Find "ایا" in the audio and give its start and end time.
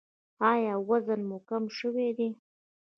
0.51-0.73